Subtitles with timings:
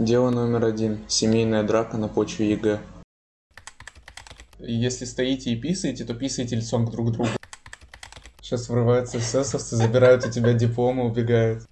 [0.00, 1.00] Дело номер один.
[1.08, 2.80] Семейная драка на почве ЕГЭ.
[4.58, 7.28] Если стоите и писаете, то писаете лицом к друг другу.
[8.40, 11.64] Сейчас врываются эсэсовцы, забирают у тебя дипломы, убегают.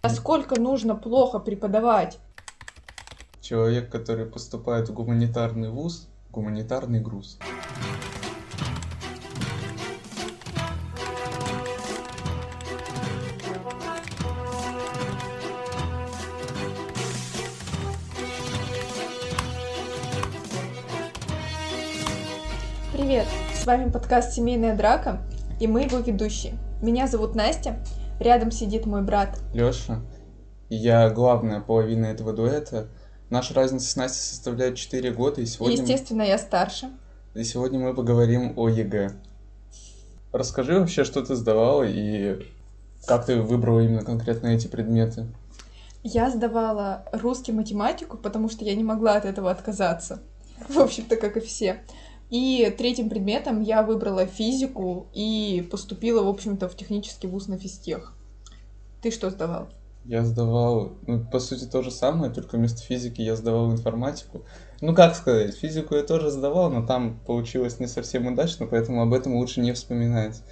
[0.00, 2.18] А сколько нужно плохо преподавать?
[3.42, 7.38] Человек, который поступает в гуманитарный вуз, гуманитарный груз.
[23.16, 23.32] Привет!
[23.54, 25.22] С вами подкаст «Семейная драка»
[25.58, 26.58] и мы его ведущие.
[26.82, 27.82] Меня зовут Настя,
[28.20, 29.38] рядом сидит мой брат.
[29.54, 30.02] Лёша,
[30.68, 32.88] я главная половина этого дуэта.
[33.30, 36.90] Наша разница с Настей составляет 4 года, и И, сегодня, естественно, я старше.
[37.34, 39.12] и сегодня мы поговорим о ЕГЭ.
[40.32, 42.46] Расскажи вообще, что ты сдавала и
[43.06, 45.24] как ты выбрала именно конкретно эти предметы.
[46.02, 50.20] Я сдавала русский математику, потому что я не могла от этого отказаться.
[50.68, 51.80] В общем-то, как и все.
[52.30, 58.12] И третьим предметом я выбрала физику и поступила, в общем-то, в технический вуз на физтех.
[59.00, 59.68] Ты что сдавал?
[60.04, 64.42] Я сдавал, ну, по сути, то же самое, только вместо физики я сдавал информатику.
[64.80, 69.12] Ну, как сказать, физику я тоже сдавал, но там получилось не совсем удачно, поэтому об
[69.12, 70.42] этом лучше не вспоминать.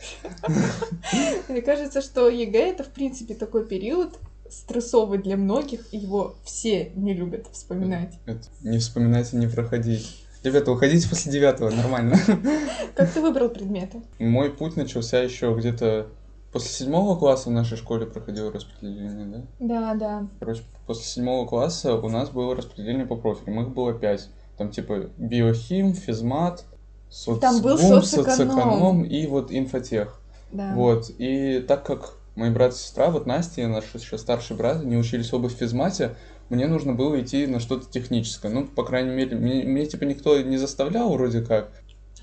[1.48, 4.18] Мне кажется, что ЕГЭ это, в принципе, такой период
[4.50, 8.14] стрессовый для многих, и его все не любят вспоминать.
[8.62, 10.23] Не вспоминать и не проходить.
[10.44, 12.18] Ребята, уходите после девятого, нормально.
[12.94, 14.02] Как ты выбрал предметы?
[14.18, 16.08] Мой путь начался еще где-то
[16.52, 19.42] после седьмого класса в нашей школе проходило распределение, да?
[19.58, 20.28] Да, да.
[20.38, 24.28] Короче, после седьмого класса у нас было распределение по профилям, их было пять.
[24.58, 26.66] Там типа биохим, физмат,
[27.08, 28.36] соцбум, Там был соцэконом.
[28.36, 30.20] соцэконом и вот инфотех.
[30.52, 30.74] Да.
[30.74, 34.84] Вот, и так как мои брат и сестра, вот Настя и наш еще старший брат,
[34.84, 36.16] не учились оба в физмате,
[36.50, 38.50] мне нужно было идти на что-то техническое.
[38.50, 41.70] Ну, по крайней мере, мне, меня, типа никто не заставлял вроде как.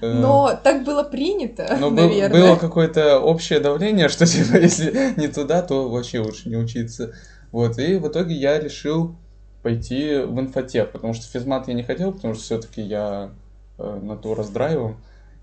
[0.02, 2.30] Э, Но так было принято, но был- наверное.
[2.41, 7.13] было какое-то общее давление, что типа если не туда, то вообще лучше не учиться.
[7.51, 9.16] Вот, и в итоге я решил
[9.62, 13.31] пойти в инфотех, потому что физмат я не хотел, потому что все-таки я
[13.78, 14.97] э, натура с драйвом.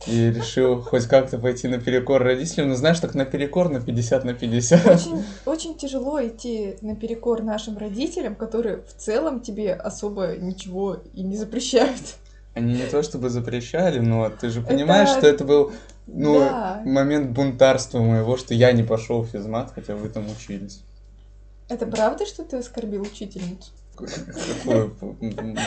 [0.07, 4.87] И решил хоть как-то пойти наперекор родителям, но знаешь, так наперекор на 50 на 50.
[4.87, 11.37] Очень, очень тяжело идти наперекор нашим родителям, которые в целом тебе особо ничего и не
[11.37, 12.01] запрещают.
[12.55, 15.73] Они не то чтобы запрещали, но ты же понимаешь, Это- что это был
[16.07, 16.81] ну, Да.
[16.85, 20.83] момент бунтарства моего, что я не пошел в физмат, хотя вы там учились.
[21.69, 23.73] Это правда, что ты оскорбил учительницу?
[23.95, 24.91] Какую?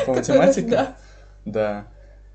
[0.06, 0.88] По, математике?
[1.46, 1.86] Да.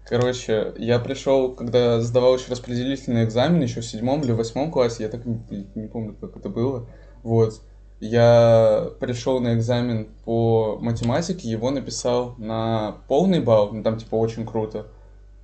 [0.08, 5.08] Короче, я пришел, когда сдавал еще распределительный экзамен, еще в седьмом или восьмом классе, я
[5.08, 5.40] так не,
[5.74, 6.88] не помню, как это было.
[7.24, 7.60] Вот.
[7.98, 14.46] Я пришел на экзамен по математике, его написал на полный балл, ну там типа очень
[14.46, 14.86] круто.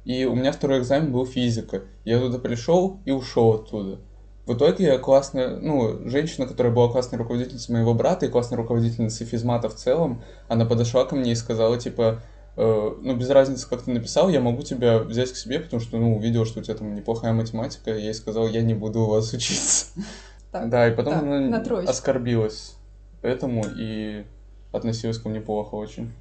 [0.05, 1.83] И у меня второй экзамен был физика.
[2.05, 3.99] Я туда пришел и ушел оттуда.
[4.47, 9.25] В итоге я классная, ну, женщина, которая была классной руководительницей моего брата и классной руководительницей
[9.25, 12.23] физмата в целом, она подошла ко мне и сказала, типа,
[12.57, 16.17] ну, без разницы, как ты написал, я могу тебя взять к себе, потому что, ну,
[16.17, 19.33] увидел, что у тебя там неплохая математика, я ей сказал, я не буду у вас
[19.35, 19.87] учиться.
[20.51, 22.77] Так, Да, и потом так, она на оскорбилась
[23.23, 24.25] этому и
[24.73, 26.13] относилась ко мне плохо очень.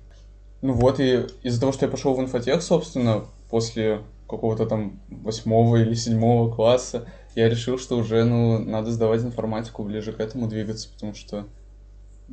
[0.61, 5.77] Ну вот, и из-за того, что я пошел в инфотех, собственно, после какого-то там восьмого
[5.77, 10.89] или седьмого класса, я решил, что уже, ну, надо сдавать информатику, ближе к этому двигаться,
[10.93, 11.47] потому что,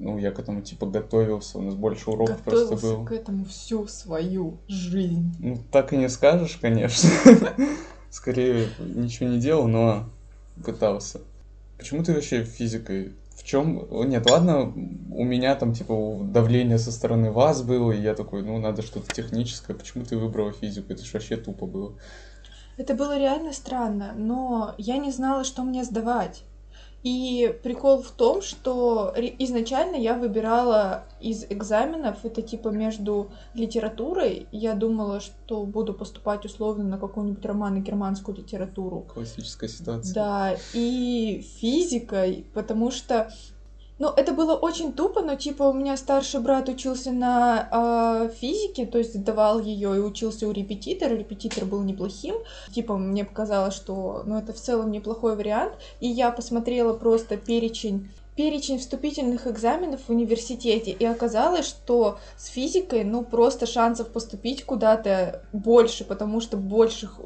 [0.01, 3.05] ну, я к этому, типа, готовился, у нас больше уроков просто Готовился было.
[3.05, 5.35] к этому всю свою жизнь.
[5.41, 7.11] Ну, так и не скажешь, конечно.
[8.11, 10.09] Скорее, ничего не делал, но
[10.65, 11.21] пытался.
[11.77, 13.13] Почему ты вообще физикой?
[13.35, 13.87] В чем?
[14.09, 14.73] Нет, ладно,
[15.13, 19.13] у меня там, типа, давление со стороны вас было, и я такой, ну, надо что-то
[19.13, 19.75] техническое.
[19.75, 20.93] Почему ты выбрала физику?
[20.93, 21.95] Это ж вообще тупо было.
[22.77, 26.45] Это было реально странно, но я не знала, что мне сдавать.
[27.09, 34.75] И прикол в том, что изначально я выбирала из экзаменов, это типа между литературой, я
[34.75, 40.15] думала, что буду поступать условно на какую-нибудь романо-германскую литературу, Классическая ситуация.
[40.15, 43.33] да, и физикой, потому что,
[43.99, 48.87] ну, это было очень тупо, но типа у меня старший брат учился на а, физике,
[48.87, 52.37] то есть сдавал ее и учился у репетитора, репетитор был неплохим,
[52.73, 58.09] типа мне показалось, что, ну, это в целом неплохой вариант, и я посмотрела просто перечень
[58.39, 65.43] перечень вступительных экзаменов в университете, и оказалось, что с физикой, ну, просто шансов поступить куда-то
[65.53, 67.23] больше, потому что в больших э,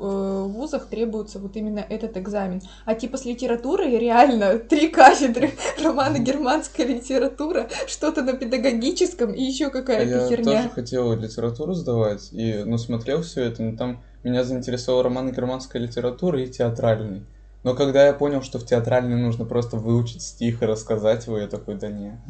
[0.48, 2.62] вузах требуется вот именно этот экзамен.
[2.86, 5.50] А типа с литературой реально три кафедры,
[5.84, 10.62] романы германская литература, что-то на педагогическом и еще какая-то я херня.
[10.62, 15.82] тоже хотел литературу сдавать, и, ну, смотрел все это, но там меня заинтересовал роман германская
[15.82, 17.26] литература и театральный.
[17.62, 21.46] Но когда я понял, что в театральной нужно просто выучить стих и рассказать его, я
[21.46, 22.20] такой, да не.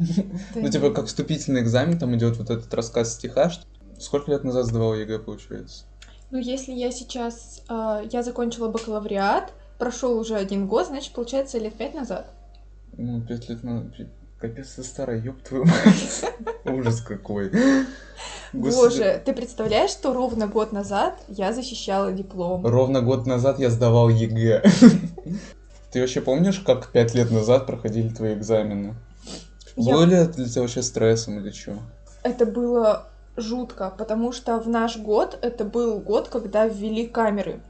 [0.53, 3.51] Ну, типа, как вступительный экзамен, там идет вот этот рассказ стиха.
[3.99, 5.85] Сколько лет назад сдавал ЕГЭ, получается?
[6.29, 7.63] Ну, если я сейчас...
[7.69, 12.31] э, я закончила бакалавриат, прошел уже один год, значит, получается, лет пять назад.
[12.97, 13.87] Ну, пять лет назад.
[14.43, 16.25] Капец, ты старая, ёб твою мать.
[16.65, 17.49] Ужас какой.
[18.51, 22.67] Боже, ты представляешь, что ровно год назад я защищала диплом?
[22.67, 24.61] Ровно год назад я сдавал ЕГЭ.
[25.93, 28.95] Ты вообще помнишь, как пять лет назад проходили твои экзамены?
[29.77, 31.77] Я- Было ли это для тебя вообще стрессом или что?
[32.23, 33.07] Это было
[33.37, 37.61] жутко, потому что в наш год это был год, когда ввели камеры.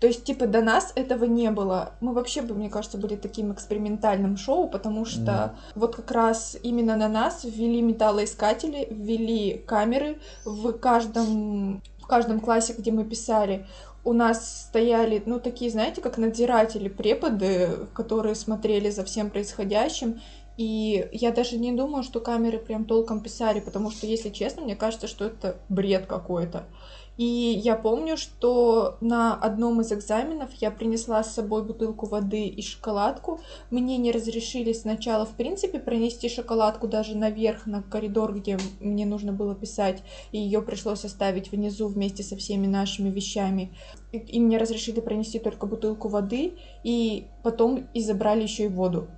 [0.00, 1.92] То есть, типа, до нас этого не было.
[2.00, 6.96] Мы вообще, бы, мне кажется, были таким экспериментальным шоу, потому что вот как раз именно
[6.96, 13.66] на нас ввели металлоискатели, ввели камеры в каждом, в каждом классе, где мы писали.
[14.04, 20.20] У нас стояли, ну, такие, знаете, как надзиратели, преподы, которые смотрели за всем происходящим.
[20.56, 24.76] И я даже не думаю, что камеры прям толком писали, потому что, если честно, мне
[24.76, 26.64] кажется, что это бред какой-то.
[27.18, 32.62] И я помню, что на одном из экзаменов я принесла с собой бутылку воды и
[32.62, 33.40] шоколадку.
[33.70, 39.32] Мне не разрешили сначала, в принципе, пронести шоколадку даже наверх, на коридор, где мне нужно
[39.32, 43.74] было писать, и ее пришлось оставить внизу вместе со всеми нашими вещами.
[44.12, 46.54] И- мне разрешили пронести только бутылку воды,
[46.84, 49.08] и потом и забрали еще и воду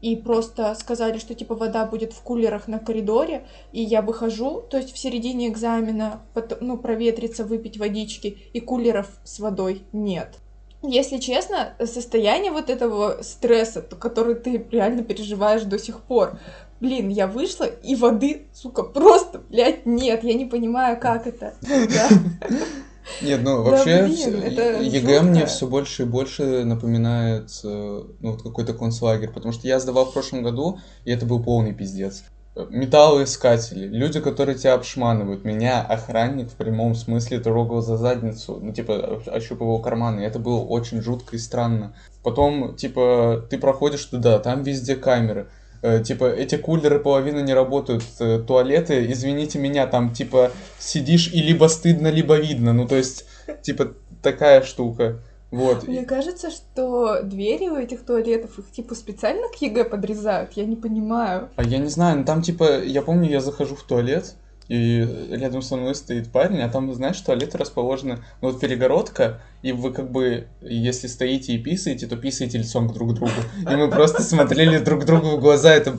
[0.00, 4.76] и просто сказали, что типа вода будет в кулерах на коридоре, и я выхожу, то
[4.76, 6.22] есть в середине экзамена,
[6.60, 10.38] ну, проветриться, выпить водички, и кулеров с водой нет.
[10.82, 16.38] Если честно, состояние вот этого стресса, который ты реально переживаешь до сих пор,
[16.80, 21.54] блин, я вышла, и воды, сука, просто, блядь, нет, я не понимаю, как это.
[23.20, 23.26] Да.
[23.26, 25.46] Нет, ну Да, вообще блин, всё- это ЕГЭ мне жутко.
[25.46, 30.12] все больше и больше напоминает э, ну, вот какой-то концлагерь, потому что я сдавал в
[30.12, 32.24] прошлом году, и это был полный пиздец.
[32.70, 35.44] Металлоискатели, люди, которые тебя обшманывают.
[35.44, 40.20] Меня охранник в прямом смысле трогал за задницу, ну, типа, ощупывал карманы.
[40.20, 41.94] Это было очень жутко и странно.
[42.22, 45.48] Потом, типа, ты проходишь туда, там везде камеры.
[45.86, 50.50] Э, Типа, эти кулеры половина не работают, э, туалеты, извините меня, там, типа,
[50.80, 52.72] сидишь и либо стыдно, либо видно.
[52.72, 53.24] Ну, то есть,
[53.62, 55.20] типа, такая штука.
[55.52, 55.86] Вот.
[55.86, 60.74] Мне кажется, что двери у этих туалетов их типа специально к ЕГЭ подрезают, я не
[60.74, 61.50] понимаю.
[61.54, 64.34] А я не знаю, ну там типа, я помню, я захожу в туалет,
[64.68, 69.72] и рядом со мной стоит парень, а там, знаешь, туалеты расположены, ну вот перегородка, и
[69.72, 73.32] вы как бы, если стоите и писаете, то писаете лицом к друг другу.
[73.60, 75.98] И мы просто смотрели друг другу в глаза, это,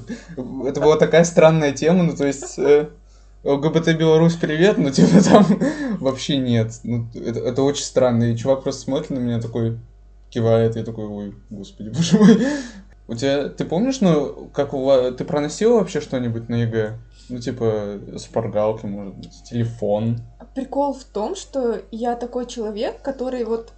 [0.66, 2.58] это была такая странная тема, ну то есть...
[2.58, 2.90] э,
[3.44, 5.46] Беларусь, привет, но типа там
[6.02, 6.74] вообще нет.
[6.84, 8.26] Ну, это, это очень странно.
[8.26, 9.78] И чувак просто смотрит на меня такой,
[10.30, 12.38] кивает, я такой, ой, господи, боже мой.
[13.08, 16.98] У тебя, ты помнишь, ну, как у вас, ты проносил вообще что-нибудь на ЕГЭ?
[17.30, 20.20] Ну, типа, шпаргалки, может быть, телефон.
[20.56, 23.72] Прикол в том, что я такой человек, который вот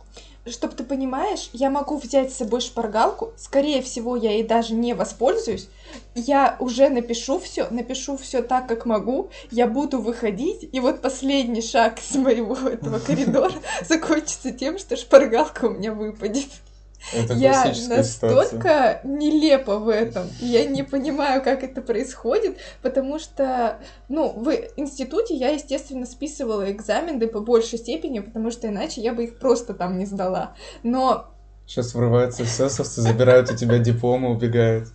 [0.46, 4.94] Чтоб ты понимаешь, я могу взять с собой шпаргалку, скорее всего, я ей даже не
[4.94, 5.68] воспользуюсь.
[6.16, 9.30] Я уже напишу все, напишу все так, как могу.
[9.52, 13.54] Я буду выходить, и вот последний шаг из моего этого коридора
[13.88, 16.50] закончится тем, что шпаргалка у меня выпадет.
[17.14, 18.36] Это Я классическая ситуация.
[18.36, 20.28] настолько нелепа в этом.
[20.40, 23.80] Я не понимаю, как это происходит, потому что,
[24.10, 29.24] ну, в институте я, естественно, списывала экзамены по большей степени, потому что иначе я бы
[29.26, 30.56] их просто там не сдала.
[30.84, 31.28] Но
[31.66, 34.90] Сейчас врываются эсэсовцы, забирают у тебя диплом и убегают.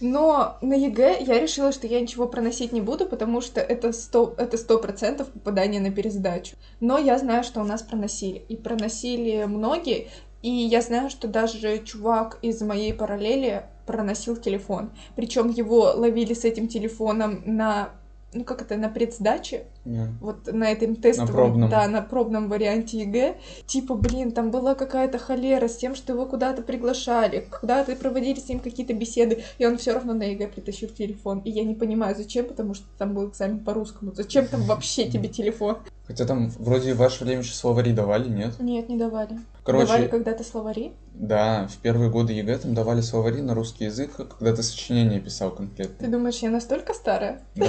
[0.00, 4.34] Но на ЕГЭ я решила, что я ничего проносить не буду, потому что это сто
[4.36, 6.56] это сто процентов попадание на пересдачу.
[6.80, 8.44] Но я знаю, что у нас проносили.
[8.48, 10.08] И проносили многие.
[10.42, 14.90] И я знаю, что даже чувак из моей параллели проносил телефон.
[15.16, 17.90] Причем его ловили с этим телефоном на
[18.32, 20.08] ну как это, на предсдаче, Да.
[20.20, 21.70] вот на этом тестовом, пробном.
[21.70, 26.26] да, на пробном варианте ЕГЭ, типа, блин, там была какая-то холера с тем, что его
[26.26, 30.88] куда-то приглашали, куда-то проводили с ним какие-то беседы, и он все равно на ЕГЭ притащил
[30.88, 31.38] телефон.
[31.40, 34.12] И я не понимаю, зачем, потому что там был экзамен по русскому.
[34.14, 35.78] Зачем там вообще тебе телефон?
[36.06, 38.58] Хотя там вроде в ваше время еще словари давали, нет?
[38.60, 39.38] Нет, не давали.
[39.62, 40.92] Короче, Давали когда-то словари?
[41.12, 45.50] да, в первые годы ЕГЭ там давали словари на русский язык, когда ты сочинение писал
[45.50, 46.08] Ты конкретно.
[46.08, 47.42] думаешь, я настолько старая?
[47.54, 47.66] Да,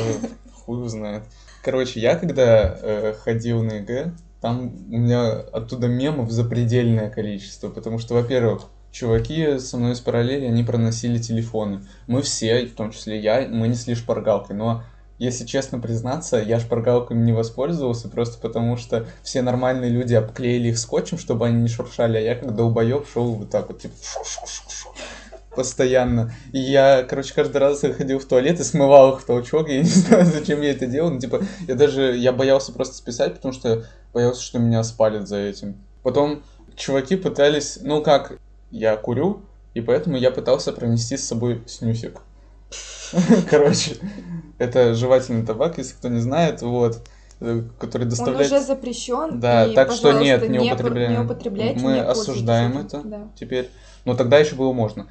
[0.69, 1.23] хуй знает.
[1.63, 7.97] Короче, я когда э, ходил на ЕГЭ, там у меня оттуда мемов запредельное количество, потому
[7.97, 11.81] что, во-первых, чуваки со мной из параллели, они проносили телефоны.
[12.07, 14.83] Мы все, в том числе я, мы несли шпаргалки, но
[15.17, 20.77] если честно признаться, я шпаргалками не воспользовался, просто потому что все нормальные люди обклеили их
[20.77, 24.89] скотчем, чтобы они не шуршали, а я как долбоеб шел вот так вот, типа, шу-шу-шу-шу,
[25.59, 26.31] постоянно.
[26.53, 29.83] И я, короче, каждый раз ходил в туалет и смывал их в толчок, я не
[29.89, 33.83] знаю, зачем я это делал, ну, типа, я даже, я боялся просто списать, потому что
[34.13, 35.75] боялся, что меня спалят за этим.
[36.01, 36.43] Потом
[36.77, 38.39] чуваки пытались, ну как,
[38.71, 39.41] я курю,
[39.73, 42.21] и поэтому я пытался пронести с собой снюсик.
[43.49, 43.97] Короче,
[44.59, 47.01] это жевательный табак, если кто не знает, вот,
[47.41, 48.49] э, который Он доставляет...
[48.49, 49.41] уже запрещен.
[49.41, 51.11] Да, и, так что нет, не пр- употребляем.
[51.11, 53.01] Не употребляйте, Мы не осуждаем это.
[53.03, 53.27] Да.
[53.37, 53.69] теперь.
[54.05, 55.07] Но тогда еще было можно.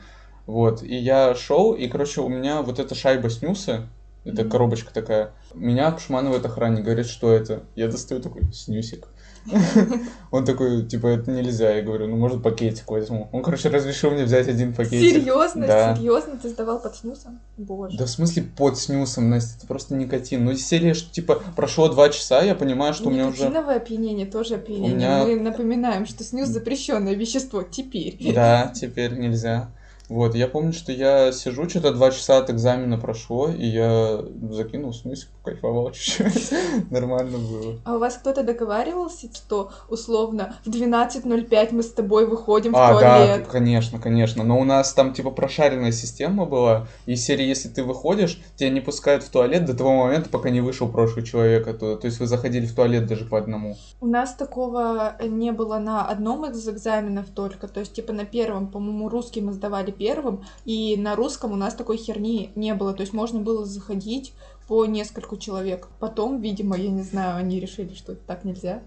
[0.49, 0.83] Вот.
[0.83, 3.87] И я шел, и, короче, у меня вот эта шайба снюса,
[4.25, 4.51] это Мгм.
[4.51, 7.65] коробочка такая, меня обшманывает охранник, говорит, что это?
[7.77, 9.09] Я достаю такой снюсик.
[10.31, 11.75] Он такой, типа, это нельзя.
[11.77, 13.29] Я говорю, ну, может, пакетик возьму.
[13.33, 15.23] Он, короче, разрешил мне взять один пакетик.
[15.23, 15.67] Серьезно?
[15.67, 15.95] Да.
[15.97, 16.39] Серьезно?
[16.43, 17.41] Ты сдавал под снюсом?
[17.57, 17.97] Боже.
[17.97, 20.45] Да в смысле под снюсом, Настя, это просто никотин.
[20.45, 23.43] Ну, из серии, что, типа, прошло два часа, я понимаю, что у меня уже...
[23.45, 24.97] Никотиновое опьянение тоже опьянение.
[24.97, 28.17] меня- Мы напоминаем, что снюс запрещенное вещество теперь.
[28.35, 29.71] Да, теперь нельзя.
[30.09, 34.93] Вот, я помню, что я сижу, что-то два часа от экзамена прошло, и я закинул
[34.95, 36.53] снюсик, покайфовал чуть-чуть.
[36.91, 37.75] Нормально было.
[37.85, 42.99] А у вас кто-то договаривался, что условно в 12.05 мы с тобой выходим в А,
[43.01, 43.49] да, туалет?
[43.49, 44.45] конечно, конечно.
[44.45, 46.87] Но у нас там, типа, прошаренная система была.
[47.07, 50.61] И серии, если ты выходишь, тебя не пускают в туалет до того момента, пока не
[50.63, 51.97] вышел прошлый человек оттуда.
[51.97, 53.77] То есть вы заходили в туалет даже по одному.
[54.01, 57.69] У нас такого не было на одном из экзаменов только.
[57.69, 61.75] То есть, типа, на первом, по-моему, русский мы сдавали первым, и на русском у нас
[61.75, 62.95] такой херни не было.
[62.95, 64.33] То есть можно было заходить
[64.69, 65.89] по нескольку человек.
[65.99, 68.83] Потом, видимо, я не знаю, они решили, что так нельзя.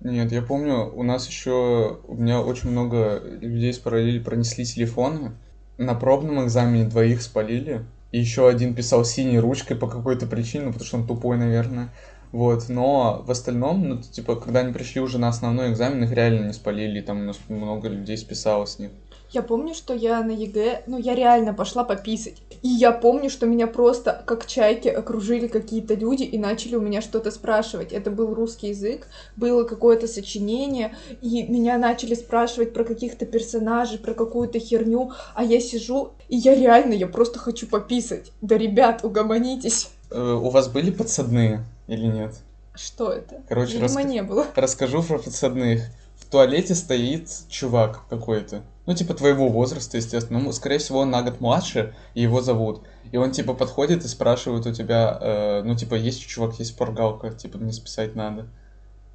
[0.00, 5.32] Нет, я помню, у нас еще, у меня очень много людей с параллели пронесли телефоны.
[5.78, 7.84] На пробном экзамене двоих спалили.
[8.10, 11.90] И еще один писал синей ручкой по какой-то причине, ну, потому что он тупой, наверное.
[12.32, 16.46] Вот, но в остальном, ну, типа, когда они пришли уже на основной экзамен, их реально
[16.46, 18.90] не спалили, там у нас много людей списало с них.
[19.32, 22.34] Я помню, что я на ЕГЭ, ну, я реально пошла пописать.
[22.60, 27.00] И я помню, что меня просто как чайки окружили какие-то люди и начали у меня
[27.00, 27.92] что-то спрашивать.
[27.92, 34.12] Это был русский язык, было какое-то сочинение, и меня начали спрашивать про каких-то персонажей, про
[34.12, 38.32] какую-то херню, а я сижу, и я реально, я просто хочу пописать.
[38.42, 39.88] Да, ребят, угомонитесь.
[40.10, 42.34] Э, У вас были подсадные или нет?
[42.74, 43.40] Что это?
[43.48, 44.46] Короче, Видимо, раска- не было.
[44.54, 45.84] Расскажу про подсадных.
[46.16, 48.62] В туалете стоит чувак какой-то.
[48.86, 50.40] Ну, типа твоего возраста, естественно.
[50.40, 52.82] Ну, скорее всего, он на год младше, и его зовут.
[53.12, 57.30] И он, типа, подходит и спрашивает у тебя, э, ну, типа, есть чувак, есть шпаргалка,
[57.30, 58.48] типа, мне списать надо.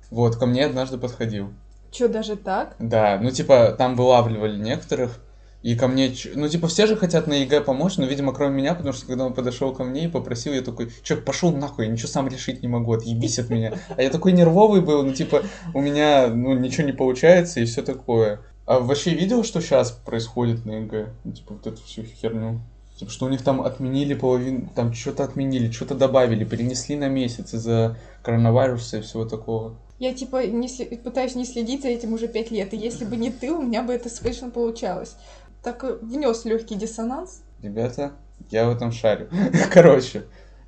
[0.09, 1.51] Вот, ко мне однажды подходил.
[1.91, 2.75] Чё, даже так?
[2.79, 5.19] Да, ну, типа, там вылавливали некоторых,
[5.63, 8.75] и ко мне, ну, типа, все же хотят на ЕГЭ помочь, но, видимо, кроме меня,
[8.75, 11.91] потому что, когда он подошел ко мне и попросил, я такой, чё, пошел нахуй, я
[11.91, 13.73] ничего сам решить не могу, отъебись от меня.
[13.97, 15.43] А я такой нервовый был, ну, типа,
[15.73, 18.41] у меня, ну, ничего не получается и все такое.
[18.67, 21.07] А вообще видел, что сейчас происходит на ЕГЭ?
[21.23, 22.59] Ну, типа, вот эту всю херню.
[22.97, 27.53] Типа, что у них там отменили половину, там что-то отменили, что-то добавили, перенесли на месяц
[27.53, 29.75] из-за коронавируса и всего такого.
[29.99, 33.15] Я, типа, не сле- пытаюсь не следить за этим уже пять лет, и если бы
[33.15, 35.15] не ты, у меня бы это слышно получалось.
[35.63, 37.43] Так э, внес легкий диссонанс.
[37.63, 38.11] Ребята,
[38.51, 39.29] я в этом шарю.
[39.71, 40.25] Короче,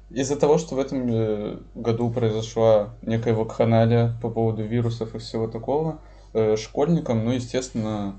[0.10, 5.48] из-за того, что в этом э, году произошла некая вакханалия по поводу вирусов и всего
[5.48, 6.00] такого,
[6.34, 8.16] э, школьникам, ну, естественно,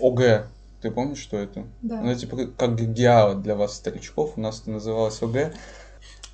[0.00, 0.46] ОГЭ.
[0.80, 1.64] Ты помнишь, что это?
[1.82, 2.00] Да.
[2.02, 5.52] Ну, это типа как- ГИА для вас, старичков, у нас это называлось ОГЭ.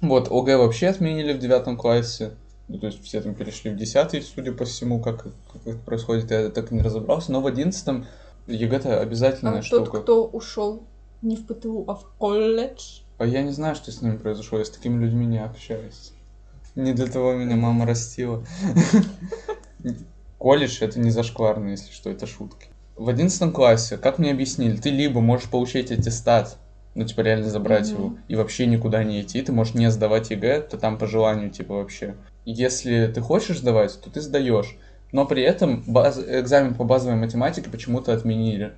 [0.00, 2.32] Вот, ОГЭ вообще отменили в девятом классе.
[2.68, 6.30] Ну, то есть все там перешли в десятый, судя по всему, как, как это происходит,
[6.30, 7.32] я так и не разобрался.
[7.32, 8.06] Но в одиннадцатом
[8.46, 9.90] ЕГЭ-то обязательная А штука.
[9.90, 10.82] тот, кто ушел
[11.22, 13.00] не в ПТУ, а в колледж.
[13.18, 16.12] А я не знаю, что с ними произошло, я с такими людьми не общаюсь.
[16.76, 18.44] Не для того меня мама растила.
[20.40, 22.68] Колледж это не зашкварно, если что, это шутки.
[22.96, 26.56] В одиннадцатом классе, как мне объяснили, ты либо можешь получить аттестат,
[26.94, 27.98] ну, типа, реально забрать Мгм.
[27.98, 31.50] его, и вообще никуда не идти, ты можешь не сдавать ЕГЭ, то там по желанию,
[31.50, 32.16] типа, вообще.
[32.46, 34.78] Если ты хочешь сдавать, то ты сдаешь.
[35.12, 38.72] Но при этом баз- экзамен по базовой математике почему-то отменили.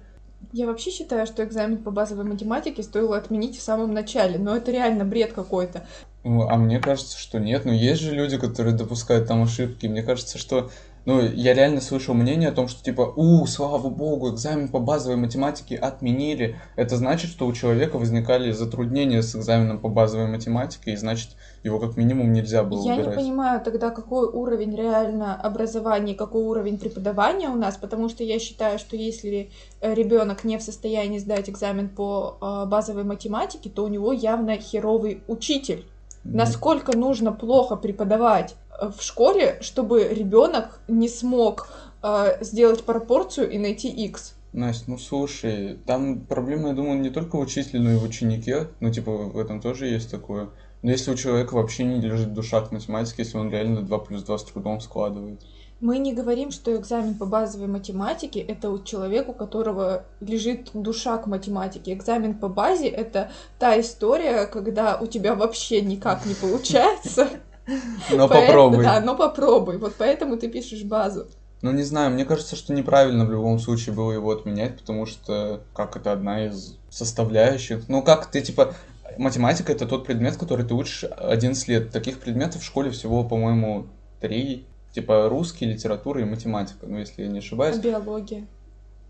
[0.53, 4.73] Я вообще считаю, что экзамен по базовой математике стоило отменить в самом начале, но это
[4.73, 5.87] реально бред какой-то.
[6.25, 7.65] А мне кажется, что нет.
[7.65, 9.87] Но есть же люди, которые допускают там ошибки.
[9.87, 10.71] Мне кажется, что
[11.05, 15.17] ну, я реально слышал мнение о том, что типа, у, слава богу, экзамен по базовой
[15.17, 16.57] математике отменили.
[16.77, 21.31] Это значит, что у человека возникали затруднения с экзаменом по базовой математике, и значит,
[21.65, 23.17] его как минимум нельзя было Я убирать.
[23.17, 28.39] не понимаю тогда, какой уровень реально образования, какой уровень преподавания у нас, потому что я
[28.39, 33.89] считаю, что если ребенок не в состоянии сдать экзамен по э, базовой математике, то у
[33.89, 35.85] него явно херовый учитель.
[36.25, 41.69] Насколько нужно плохо преподавать э, в школе, чтобы ребенок не смог
[42.03, 44.35] э, сделать пропорцию и найти x?
[44.53, 48.69] Настя, ну слушай, там проблема, я думаю, не только в учителе, но и в ученике.
[48.81, 50.51] Ну, типа, в этом тоже есть такое.
[50.83, 54.23] Но если у человека вообще не лежит душа к математике, если он реально 2 плюс
[54.23, 55.41] 2 с трудом складывает.
[55.83, 61.19] Мы не говорим, что экзамен по базовой математике это у человека, у которого лежит душа
[61.19, 61.93] к математике.
[61.93, 67.29] Экзамен по базе это та история, когда у тебя вообще никак не получается.
[68.13, 68.85] Но попробуй.
[68.85, 69.79] Да, но попробуй.
[69.79, 71.27] Вот поэтому ты пишешь базу.
[71.63, 75.63] Ну, не знаю, мне кажется, что неправильно в любом случае было его отменять, потому что,
[75.75, 77.89] как это одна из составляющих.
[77.89, 78.75] Ну, как ты, типа,
[79.17, 81.91] математика это тот предмет, который ты учишь 11 лет.
[81.91, 83.87] Таких предметов в школе всего, по-моему,
[84.21, 87.77] три Типа русский, литература и математика, ну если я не ошибаюсь.
[87.77, 88.47] А биология.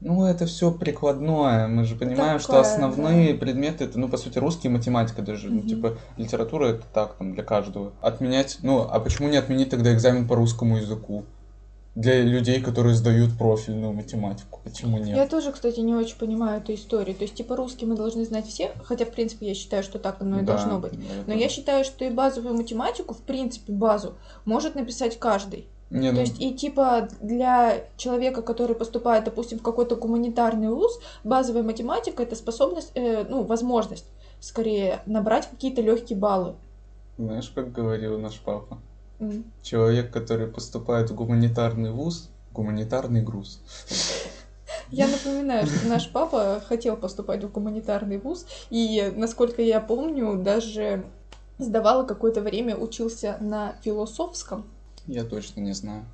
[0.05, 1.69] Ну, это все прикладное.
[1.69, 3.39] Мы же понимаем, Такое, что основные да.
[3.39, 5.49] предметы это, ну, по сути, русский и математика даже.
[5.49, 5.69] Ну, Мгм.
[5.69, 7.93] типа, литература это так, там, для каждого.
[8.01, 11.25] Отменять, ну, а почему не отменить тогда экзамен по русскому языку?
[11.95, 14.61] Для людей, которые сдают профильную математику.
[14.65, 15.15] Почему нет?
[15.15, 17.15] Я тоже, кстати, не очень понимаю эту историю.
[17.15, 20.21] То есть, типа, русский мы должны знать все, хотя, в принципе, я считаю, что так
[20.21, 20.95] оно и Да, должно быть.
[21.27, 24.15] Но я считаю, что и базовую математику, в принципе, базу,
[24.47, 25.67] может написать каждый.
[25.93, 30.99] Не, ну, То есть и типа для человека, который поступает, допустим, в какой-то гуманитарный вуз,
[31.23, 34.07] базовая математика это способность, э, ну, возможность
[34.41, 36.55] скорее набрать какие-то легкие баллы.
[37.19, 38.79] знаешь, как говорил наш папа?
[39.21, 39.45] М.
[39.63, 43.61] Человек, который поступает в гуманитарный вуз, гуманитарный груз.
[44.91, 51.05] Я напоминаю, что наш папа хотел поступать в гуманитарный вуз, и, насколько я помню, даже
[51.59, 54.65] сдавал какое-то время, учился на философском.
[55.07, 56.05] Я точно не знаю.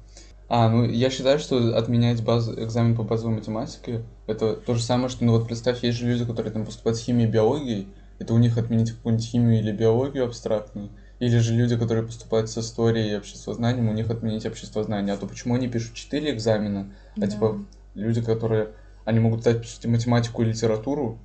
[0.49, 2.49] А, ну я считаю, что отменять баз...
[2.49, 6.25] экзамен по базовой математике это то же самое, что, ну вот представь, есть же люди,
[6.25, 10.25] которые там поступают с химией и биологией, это у них отменить какую-нибудь химию или биологию
[10.25, 10.89] абстрактную.
[11.21, 15.15] Или же люди, которые поступают с историей и обществознанием, у них отменить обществознание.
[15.15, 17.27] А то почему они пишут 4 экзамена, а Да.
[17.27, 18.71] типа люди, которые...
[19.05, 21.19] Они могут сдать, по сути, математику и литературу,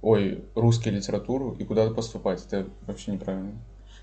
[0.00, 2.44] ой, русский литературу, и куда-то поступать.
[2.46, 3.52] Это вообще неправильно.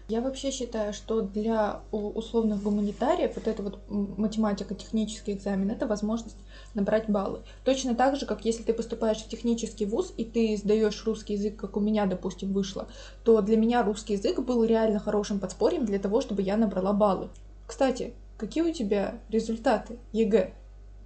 [0.10, 6.36] Я вообще считаю, что для условных гуманитариев вот это вот математика, технический экзамен, это возможность
[6.74, 7.40] набрать баллы.
[7.64, 11.56] Точно так же, как если ты поступаешь в технический вуз и ты сдаешь русский язык,
[11.56, 12.88] как у меня, допустим, вышло,
[13.24, 17.30] то для меня русский язык был реально хорошим подспорьем для того, чтобы я набрала баллы.
[17.66, 20.54] Кстати, какие у тебя результаты ЕГЭ,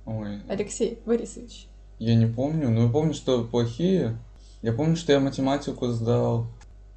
[0.08, 1.68] Ой, Алексей Борисович?
[2.00, 4.18] Я не помню, но я помню, что плохие.
[4.62, 6.48] Я помню, что я математику сдал.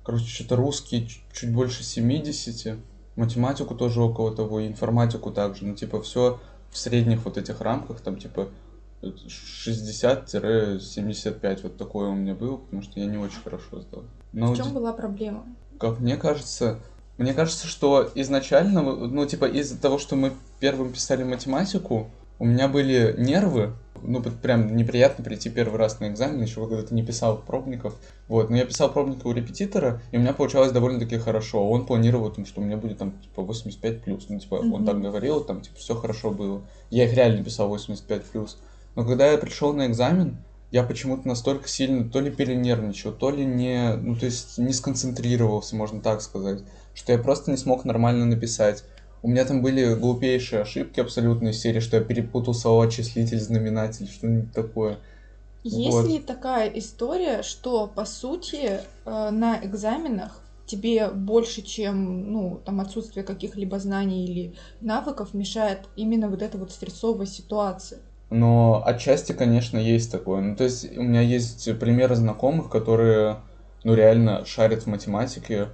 [0.02, 2.76] Короче, что-то русский чуть больше 70,
[3.16, 5.66] математику тоже около того, и информатику также.
[5.66, 8.48] Ну, типа, все в средних вот этих рамках, там, типа,
[9.02, 14.04] 60-75, вот такое у меня было, потому что я не очень хорошо сдал.
[14.32, 15.44] Но В чем была проблема?
[15.78, 16.78] как мне кажется,
[17.16, 22.68] мне кажется, что изначально, ну, типа, из-за того, что мы первым писали математику, у меня
[22.68, 27.38] были нервы, ну, прям неприятно прийти первый раз на экзамен, еще когда ты не писал
[27.38, 27.94] пробников.
[28.28, 31.68] Вот, но я писал пробника у репетитора, и у меня получалось довольно-таки хорошо.
[31.68, 34.26] Он планировал, там, что у меня будет, там, типа, 85 плюс.
[34.28, 34.86] Ну, типа, он Мгм.
[34.86, 36.62] так говорил, там, типа, все хорошо было.
[36.90, 38.58] Я их реально писал 85 плюс.
[38.96, 40.36] Но когда я пришел на экзамен,
[40.70, 45.74] я почему-то настолько сильно то ли перенервничал, то ли не, ну, то есть не сконцентрировался,
[45.76, 46.60] можно так сказать,
[46.94, 48.84] что я просто не смог нормально написать.
[49.22, 54.08] У меня там были глупейшие ошибки абсолютно из серии, что я перепутал слова числитель, знаменатель,
[54.08, 55.00] что-нибудь такое.
[55.62, 56.06] Есть Вот.
[56.06, 63.24] ли такая история, что по сути э, на экзаменах тебе больше, чем ну, там отсутствие
[63.24, 68.00] каких-либо знаний или навыков мешает именно вот эта вот стрессовая ситуация?
[68.30, 70.40] Но отчасти, конечно, есть такое.
[70.40, 73.44] Ну, то есть у меня есть примеры знакомых, которые,
[73.82, 75.70] ну, реально шарят в математике.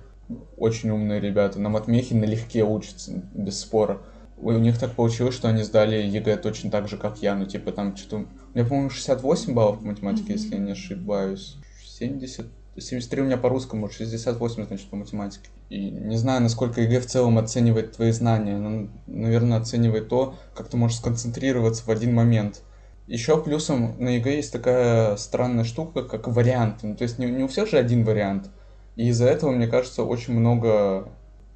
[0.56, 1.60] Очень умные ребята.
[1.60, 4.02] На матмехе налегке учатся, без спора.
[4.38, 7.34] У них так получилось, что они сдали ЕГЭ точно так же, как я.
[7.34, 8.26] Ну, типа, там что-то...
[8.54, 10.32] Меня, по-моему, 68 баллов по математике, Мгм.
[10.32, 11.56] если я не ошибаюсь.
[11.84, 12.46] 70...
[12.78, 15.48] 73 у меня по русскому, 68, значит, по математике.
[15.70, 18.58] И не знаю, насколько ЕГЭ в целом оценивает твои знания.
[18.58, 22.62] Ну, наверное, оценивает то, как ты можешь сконцентрироваться в один момент.
[23.06, 26.88] Еще плюсом на ЕГЭ есть такая странная штука, как варианты.
[26.88, 28.50] Ну, то есть не, не у всех же один вариант.
[28.96, 31.08] И из-за этого, мне кажется, очень много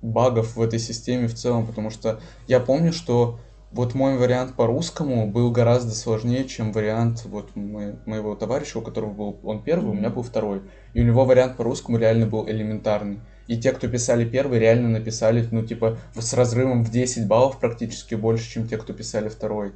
[0.03, 3.39] багов в этой системе в целом, потому что я помню, что
[3.71, 8.83] вот мой вариант по русскому был гораздо сложнее, чем вариант вот мо- моего товарища, у
[8.83, 10.63] которого был он первый, у меня был второй.
[10.93, 13.21] И у него вариант по русскому реально был элементарный.
[13.47, 18.15] И те, кто писали первый, реально написали, ну, типа, с разрывом в 10 баллов практически
[18.17, 19.73] больше, чем те, кто писали второй.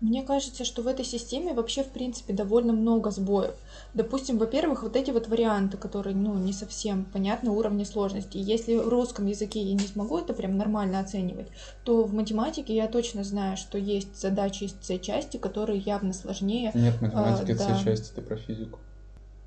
[0.00, 3.54] Мне кажется, что в этой системе вообще, в принципе, довольно много сбоев.
[3.94, 8.36] Допустим, во-первых, вот эти вот варианты, которые, ну, не совсем понятны уровня сложности.
[8.36, 11.48] Если в русском языке я не смогу это прям нормально оценивать,
[11.84, 16.72] то в математике я точно знаю, что есть задачи из С-части, которые явно сложнее.
[16.74, 17.82] Нет, математика А, это да.
[17.82, 18.78] часть, это про физику.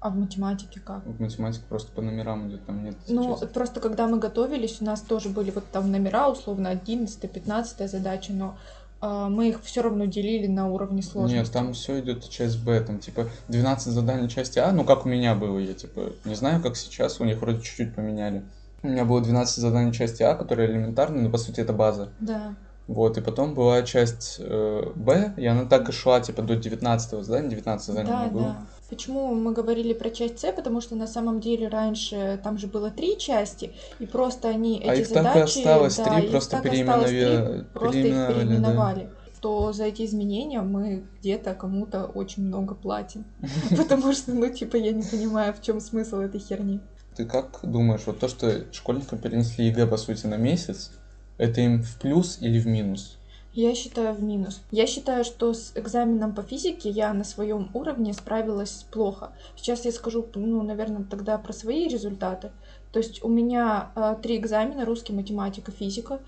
[0.02, 1.06] А в математике как?
[1.06, 3.46] В математике просто по номерам идет, там нет Ну, части.
[3.54, 8.32] просто когда мы готовились, у нас тоже были вот там номера, условно, 11 15 задача,
[8.32, 11.38] но а, мы их все равно делили на уровне сложности.
[11.38, 15.10] Нет, там все идет часть Б, там типа 12 заданий части А, ну как у
[15.10, 18.44] меня было, я типа не знаю, как сейчас, у них вроде чуть-чуть поменяли.
[18.84, 22.10] У меня было 12 заданий части А, которые элементарные, но по сути это база.
[22.20, 22.56] Да.
[22.88, 27.24] Вот, и потом была часть э, Б, и она так и шла, типа, до 19
[27.24, 28.44] задания, 19 заданий Да, меня было.
[28.44, 28.66] да.
[28.90, 30.52] Почему мы говорили про часть С?
[30.52, 34.94] Потому что на самом деле раньше там же было три части, и просто они А
[34.94, 37.98] эти их так и задачи, осталось да, три, просто так и осталось три, переименовали- просто
[37.98, 38.44] их переименовали, да.
[38.46, 39.10] переименовали.
[39.42, 43.26] То за эти изменения мы где-то кому-то очень много платим.
[43.78, 46.82] Потому что, ну, типа, я не понимаю, в чем смысл этой херни.
[47.16, 50.92] Ты как думаешь, вот то, что школьникам перенесли ЕГЭ, по сути, на месяц,
[51.38, 53.19] это им в плюс или в минус?
[53.54, 54.62] Я считаю в минус.
[54.70, 59.32] Я считаю, что с экзаменом по физике я на своем уровне справилась плохо.
[59.56, 62.52] Сейчас я скажу, ну, наверное, тогда про свои результаты.
[62.92, 66.20] То есть у меня э, три экзамена, русский, математика, физика.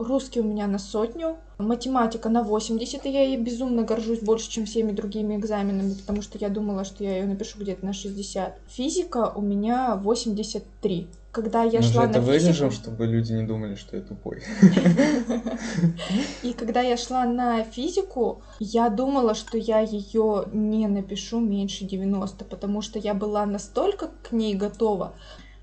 [0.00, 4.64] Русский у меня на сотню, математика на 80, и я ей безумно горжусь больше, чем
[4.64, 8.60] всеми другими экзаменами, потому что я думала, что я ее напишу где-то на 60.
[8.66, 11.06] Физика у меня 83.
[11.32, 12.82] Когда я же шла это на вырежем, физику...
[12.82, 14.42] чтобы люди не думали, что я тупой.
[16.42, 22.44] И когда я шла на физику, я думала, что я ее не напишу меньше 90,
[22.46, 25.12] потому что я была настолько к ней готова.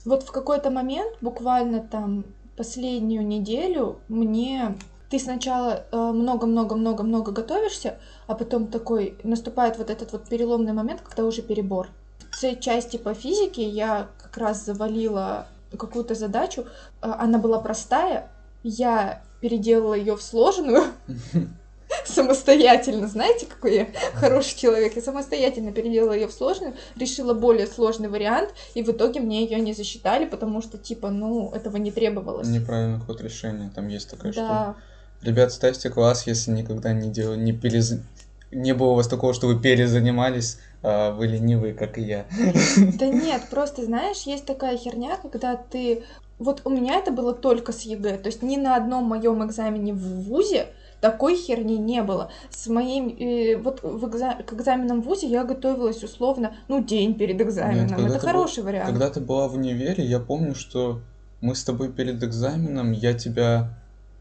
[0.06, 2.24] Вот в какой-то момент, буквально там
[2.58, 4.76] последнюю неделю, мне
[5.10, 11.24] ты сначала э, много-много-много-много готовишься, а потом такой наступает вот этот вот переломный момент, когда
[11.24, 11.88] уже перебор.
[12.32, 16.66] В цей части по физике я как раз завалила какую-то задачу, э,
[17.02, 18.30] она была простая,
[18.64, 20.84] я переделала ее в сложную
[22.06, 23.08] самостоятельно.
[23.08, 24.96] Знаете, какой я хороший человек?
[24.96, 29.60] Я самостоятельно переделала ее в сложную, решила более сложный вариант, и в итоге мне ее
[29.60, 32.48] не засчитали, потому что, типа, ну, этого не требовалось.
[32.48, 34.48] Неправильный ход решения, там есть такая штука.
[34.48, 34.76] Да,
[35.22, 37.96] Ребят, ставьте класс, если никогда не делали, не перез...
[38.52, 42.26] Не было у вас такого, что вы перезанимались, а вы ленивые, как и я.
[42.98, 46.04] Да нет, просто знаешь, есть такая херня, когда ты...
[46.40, 49.94] Вот у меня это было только с ЕГЭ, то есть ни на одном моем экзамене
[49.94, 50.68] в ВУЗе
[51.02, 52.32] такой херни не было.
[52.50, 53.10] С моим...
[53.10, 57.90] э, вот в экза- к экзаменам в ВУЗе я готовилась условно, ну, день перед экзаменом.
[57.90, 58.90] когда это хороший вариант.
[58.90, 61.02] Когда ты была в универе, я помню, что
[61.42, 63.74] мы с тобой перед экзаменом, я тебя...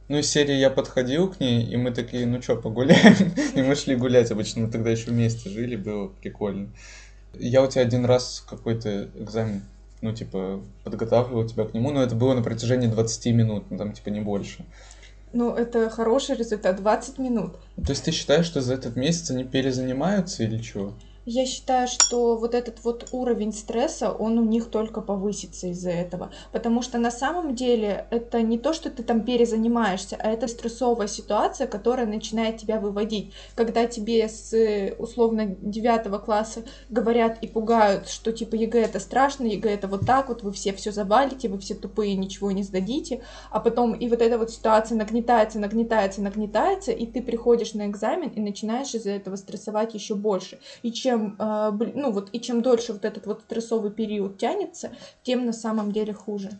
[0.08, 3.32] Ну, из серии я подходил к ней, и мы такие, ну чё, погуляем?
[3.56, 6.68] И мы шли гулять, обычно мы тогда еще вместе жили, было прикольно.
[7.34, 9.62] Я у тебя один раз какой-то экзамен,
[10.02, 13.92] ну, типа, подготавливал тебя к нему, но это было на протяжении 20 минут, ну, там,
[13.92, 14.64] типа, не больше.
[15.32, 17.56] Ну, это хороший результат, 20 минут.
[17.76, 20.94] То есть ты считаешь, что за этот месяц они перезанимаются или чего?
[21.28, 26.30] Я считаю, что вот этот вот уровень стресса, он у них только повысится из-за этого.
[26.52, 31.08] Потому что на самом деле это не то, что ты там перезанимаешься, а это стрессовая
[31.08, 33.32] ситуация, которая начинает тебя выводить.
[33.56, 34.54] Когда тебе с
[34.98, 40.28] условно 9 класса говорят и пугают, что типа ЕГЭ это страшно, ЕГЭ это вот так
[40.28, 44.22] вот, вы все все завалите, вы все тупые, ничего не сдадите, а потом и вот
[44.22, 49.34] эта вот ситуация нагнетается, нагнетается, нагнетается, и ты приходишь на экзамен и начинаешь из-за этого
[49.34, 50.60] стрессовать еще больше.
[50.84, 54.90] И чем, э, бли- ну вот, и чем дольше вот этот вот стрессовый период тянется,
[55.22, 56.50] тем на самом деле хуже.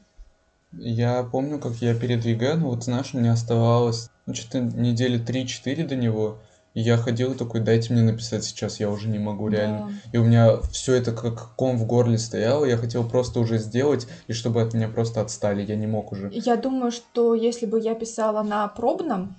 [0.73, 5.19] Я помню, как я перед ЕГЭ, ну вот знаешь, у меня оставалось, ну что-то недели
[5.19, 6.41] 3-4 до него,
[6.75, 9.91] и я ходил такой, дайте мне написать сейчас, я уже не могу реально.
[10.13, 14.07] И у меня все это как ком в горле стояло, я хотел просто уже сделать,
[14.27, 16.31] и чтобы от меня просто отстали, я не мог уже.
[16.35, 19.35] Я думаю, что если бы я писала на пробном,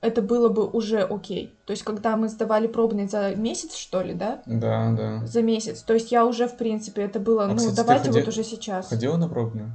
[0.00, 1.54] это было бы уже окей.
[1.66, 4.42] То есть, когда мы сдавали пробный за месяц, что ли, да?
[4.46, 5.26] Да, да.
[5.26, 5.82] За месяц.
[5.82, 8.44] То есть я уже, в принципе, это было, А, ну, кстати, давайте ходи- вот уже
[8.44, 8.88] сейчас.
[8.88, 9.72] Ходила на пробную?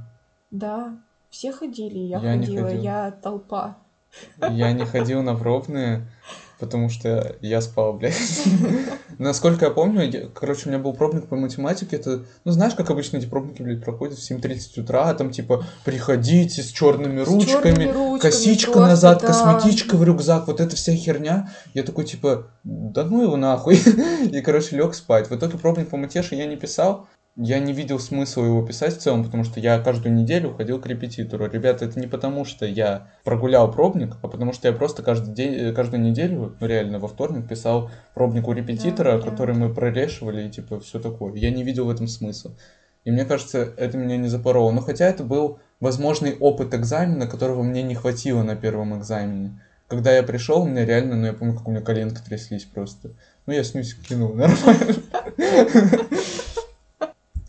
[0.50, 0.96] Да,
[1.30, 2.82] все ходили, я, Я ходила, ходил.
[2.82, 3.76] я толпа.
[4.50, 6.06] Я не ходил на пробные,
[6.58, 8.14] потому что я спал, блядь.
[9.18, 12.90] Насколько я помню, я- короче, у меня был пробник по математике, это, ну, знаешь, как
[12.90, 17.26] обычно эти пробники, блядь, проходят в 7.30 утра, а там, типа, приходите с черными С
[17.26, 19.26] ручками, ручками косичка просто, назад, да.
[19.28, 21.50] косметичка в рюкзак, вот эта вся херня.
[21.74, 23.78] Я такой, типа, да ну его нахуй.
[24.30, 25.30] И, короче, лег спать.
[25.30, 27.06] В итоге пробник по матеше я не писал.
[27.36, 30.86] Я не видел смысла его писать в целом, потому что я каждую неделю ходил к
[30.86, 31.46] репетитору.
[31.50, 35.54] Ребята, это не потому, что я прогулял пробник, а потому что я просто каждый день,
[35.54, 40.46] э, каждую неделю, ну реально, во вторник писал пробник у репетитора, Да, который мы прорешивали
[40.46, 41.34] и типа все такое.
[41.34, 42.52] Я не видел в этом смысла.
[43.02, 44.70] И мне кажется, это меня не запороло.
[44.70, 49.60] Но хотя это был возможный опыт экзамена, которого мне не хватило на первом экзамене.
[49.88, 53.10] Когда я пришел, у меня реально, ну я помню, как у меня коленки тряслись просто.
[53.46, 54.94] Ну я снюсь кинул, нормально.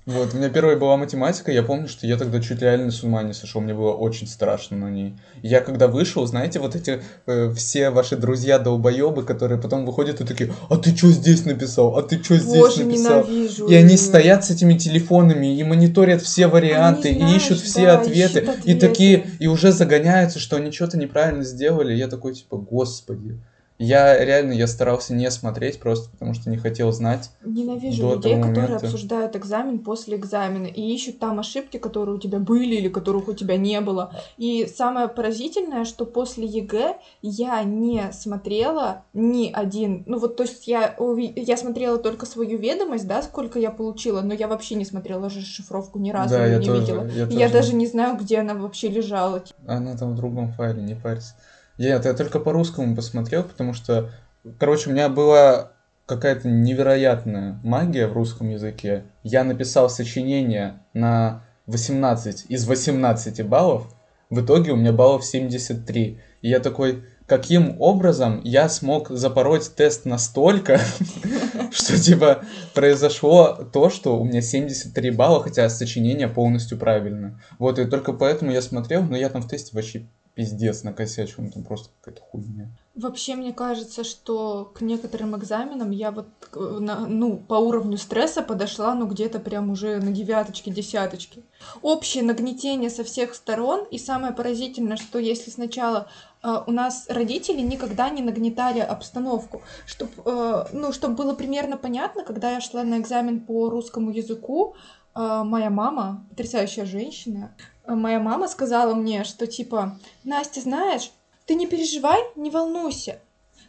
[0.05, 3.23] Вот, у меня первая была математика, я помню, что я тогда чуть реально с ума
[3.23, 5.17] не сошел, мне было очень страшно на ней.
[5.41, 10.21] И я когда вышел, знаете, вот эти э, все ваши друзья долбоебы, которые потом выходят
[10.21, 13.23] и такие, а ты что здесь написал, а ты что здесь Боже, написал?
[13.27, 13.67] ненавижу.
[13.67, 17.85] И они стоят с этими телефонами и мониторят все варианты, Они, и знаешь, ищут все
[17.87, 18.87] да, ответы, ищут и ответы.
[18.87, 21.95] такие, и уже загоняются, что они что-то неправильно сделали.
[21.95, 23.39] Я такой, типа, господи.
[23.77, 27.31] Я реально, я старался не смотреть просто, потому что не хотел знать.
[27.43, 28.85] Ненавижу до людей, того которые момента.
[28.85, 33.33] обсуждают экзамен после экзамена и ищут там ошибки, которые у тебя были или которых у
[33.33, 34.13] тебя не было.
[34.37, 40.67] И самое поразительное, что после ЕГЭ я не смотрела ни один, ну вот то есть
[40.67, 40.95] я,
[41.35, 45.41] я смотрела только свою ведомость, да, сколько я получила, но я вообще не смотрела же
[45.41, 47.07] шифровку ни разу да, я не тоже, видела.
[47.07, 47.51] Я тоже.
[47.51, 49.43] даже не знаю, где она вообще лежала.
[49.67, 51.33] Она там в другом файле, не парься.
[51.77, 54.11] Нет, я только по-русскому посмотрел, потому что,
[54.59, 55.71] короче, у меня была
[56.05, 59.05] какая-то невероятная магия в русском языке.
[59.23, 63.93] Я написал сочинение на 18 из 18 баллов,
[64.29, 66.19] в итоге у меня баллов 73.
[66.41, 70.79] И я такой, каким образом я смог запороть тест настолько,
[71.71, 77.39] что, типа, произошло то, что у меня 73 балла, хотя сочинение полностью правильно.
[77.59, 81.49] Вот, и только поэтому я смотрел, но я там в тесте вообще пиздец накосячил, ну
[81.51, 82.69] там просто какая-то хуйня.
[82.93, 88.95] Вообще, мне кажется, что к некоторым экзаменам я вот, на- ну, по уровню стресса подошла,
[88.95, 91.41] ну, где-то прям уже на девяточке, десяточке.
[91.81, 96.07] Общее нагнетение со всех сторон, и самое поразительное, что если сначала
[96.43, 102.51] э, у нас родители никогда не нагнетали обстановку, чтобы, ну, чтобы было примерно понятно, когда
[102.51, 108.47] я шла на экзамен по русскому языку, э, моя мама, потрясающая женщина, э, моя мама
[108.47, 111.11] сказала мне, что типа, Настя, знаешь,
[111.45, 113.19] ты не переживай, не волнуйся.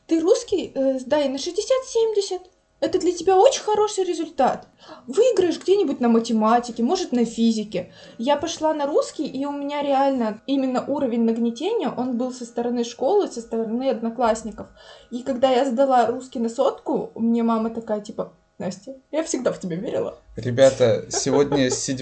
[0.07, 2.41] Ты русский э, сдай на 60-70.
[2.79, 4.69] Это для тебя очень хороший результат.
[5.07, 7.93] Выиграешь где-нибудь на математике, может на физике.
[8.19, 12.85] Я пошла на русский, и у меня реально именно уровень нагнетения, он был со стороны
[12.85, 14.67] школы, со стороны одноклассников.
[15.11, 19.61] И когда я сдала русский на сотку, мне мама такая, типа, Настя, я всегда в
[19.61, 20.19] тебя верила.
[20.35, 22.01] Ребята, сегодня 7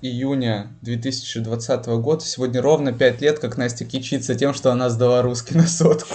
[0.00, 5.56] июня 2020 года, сегодня ровно 5 лет, как Настя кичится тем, что она сдала русский
[5.56, 6.14] на сотку.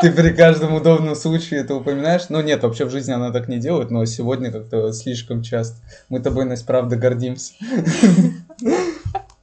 [0.00, 2.28] Ты при каждом удобном случае это упоминаешь?
[2.28, 5.76] Ну нет, вообще в жизни она так не делает, но сегодня как-то слишком часто.
[6.08, 7.54] Мы тобой, Настя, правда гордимся.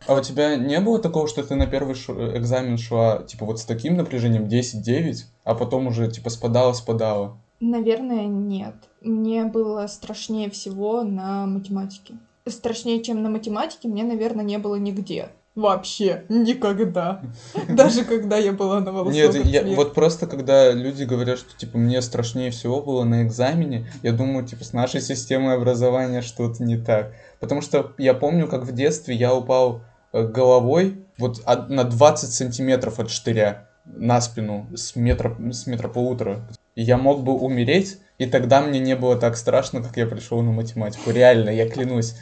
[0.08, 3.66] А у тебя не было такого, что ты на первый экзамен шла, типа, вот с
[3.66, 7.38] таким напряжением 10-9, а потом уже, типа, спадала-спадала?
[7.60, 8.76] Наверное, нет.
[9.02, 12.16] Мне было страшнее всего на математике.
[12.46, 15.30] Страшнее, чем на математике, мне, наверное, не было нигде.
[15.58, 17.24] Вообще, никогда.
[17.68, 21.80] Даже когда я была на волосок Нет, я, вот просто когда люди говорят, что типа
[21.80, 26.78] мне страшнее всего было на экзамене, я думаю, типа с нашей системой образования что-то не
[26.78, 27.14] так.
[27.40, 29.82] Потому что я помню, как в детстве я упал
[30.14, 35.88] э, головой вот от- на 20 сантиметров от штыря на спину с метра, с метра
[35.88, 36.48] полутора.
[36.78, 40.44] И я мог бы умереть, и тогда мне не было так страшно, как я пришел
[40.44, 41.10] на математику.
[41.10, 42.14] Реально, я клянусь.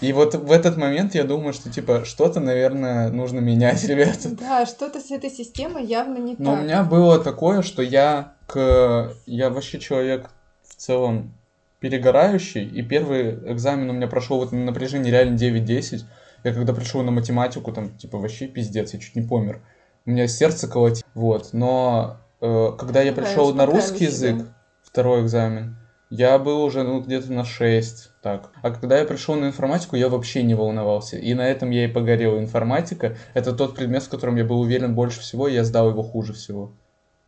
[0.00, 4.30] И вот в этот момент я думаю, что типа что-то, наверное, нужно менять, ребята.
[4.30, 6.64] Да, что-то с этой системой явно не Но у так.
[6.64, 9.12] меня было такое, что я к...
[9.26, 10.30] Я вообще человек
[10.62, 11.34] в целом
[11.78, 16.04] перегорающий, и первый экзамен у меня прошел вот на напряжении реально 9-10.
[16.44, 19.60] Я когда пришел на математику, там, типа, вообще пиздец, я чуть не помер.
[20.06, 21.50] У меня сердце колотит, вот.
[21.52, 24.46] Но когда я пришел на русский язык,
[24.82, 25.76] второй экзамен,
[26.10, 28.50] я был уже, ну, где-то на 6, так.
[28.62, 31.18] А когда я пришел на информатику, я вообще не волновался.
[31.18, 32.38] И на этом я и погорел.
[32.38, 36.02] Информатика— это тот предмет, в котором я был уверен больше всего, и я сдал его
[36.02, 36.72] хуже всего.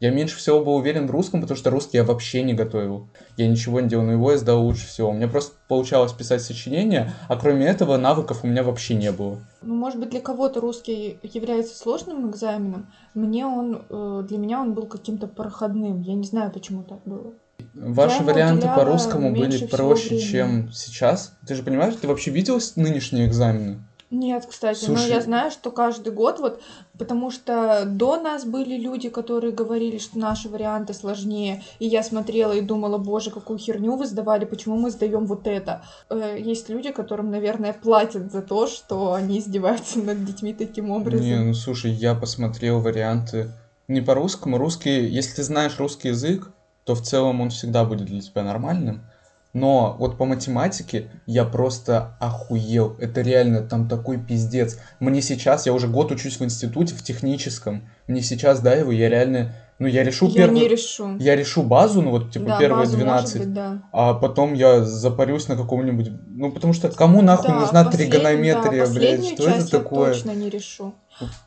[0.00, 3.10] Я меньше всего был уверен в русском, потому что русский я вообще не готовил.
[3.36, 5.10] Я ничего не делал, но его я сдал лучше всего.
[5.10, 9.40] У меня просто получалось писать сочинения, а кроме этого навыков у меня вообще не было.
[9.60, 12.90] Ну, может быть, для кого-то русский является сложным экзаменом.
[13.12, 16.00] Мне он, э, для меня он был каким-то проходным.
[16.00, 17.34] Я не знаю, почему так было.
[17.74, 20.24] Ваши ему варианты по русскому были проще, времени.
[20.24, 21.36] чем сейчас.
[21.46, 23.84] Ты же понимаешь, ты вообще видел нынешние экзамены?
[24.10, 26.60] Нет, кстати, но Слушай- я знаю, что каждый год вот,
[26.98, 32.52] потому что до нас были люди, которые говорили, что наши варианты сложнее, и я смотрела
[32.52, 35.84] и думала, боже, какую херню вы сдавали, почему мы сдаем вот это.
[36.08, 41.24] Э, Есть люди, которым, наверное, платят за то, что они издеваются над детьми таким образом.
[41.24, 43.52] Не, ну слушай, я посмотрел варианты
[43.86, 44.58] не по русскому.
[44.58, 46.50] Русский, если ты знаешь русский язык,
[46.84, 49.02] то в целом он всегда будет для тебя нормальным.
[49.52, 52.96] Но вот по математике я просто охуел.
[53.00, 54.78] Это реально там такой пиздец.
[55.00, 57.88] Мне сейчас, я уже год учусь в институте, в техническом.
[58.06, 60.62] Мне сейчас, да, его, я реально, ну я решу я первую...
[60.62, 61.16] не решу.
[61.18, 63.38] Я решу базу, ну вот типа Да, первые базу, может 12.
[63.38, 63.82] быть, да.
[63.90, 66.12] А потом я запарюсь на каком-нибудь...
[66.28, 69.24] Ну, потому что кому нахуй Да, нужна тригонометрия, да, блядь?
[69.24, 70.12] Что это часть я такое?
[70.12, 70.94] точно не решу.